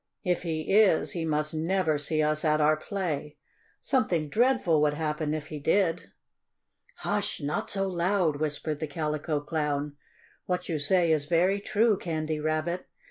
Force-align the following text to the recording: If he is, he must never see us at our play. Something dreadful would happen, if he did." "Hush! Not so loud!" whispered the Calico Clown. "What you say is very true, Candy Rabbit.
If 0.23 0.41
he 0.41 0.73
is, 0.73 1.11
he 1.11 1.25
must 1.25 1.53
never 1.53 1.99
see 1.99 2.23
us 2.23 2.43
at 2.43 2.59
our 2.59 2.75
play. 2.75 3.37
Something 3.83 4.29
dreadful 4.29 4.81
would 4.81 4.95
happen, 4.95 5.35
if 5.35 5.49
he 5.49 5.59
did." 5.59 6.09
"Hush! 6.95 7.39
Not 7.39 7.69
so 7.69 7.87
loud!" 7.87 8.37
whispered 8.37 8.79
the 8.79 8.87
Calico 8.87 9.39
Clown. 9.41 9.97
"What 10.47 10.67
you 10.67 10.79
say 10.79 11.11
is 11.11 11.25
very 11.25 11.59
true, 11.61 11.99
Candy 11.99 12.39
Rabbit. 12.39 12.87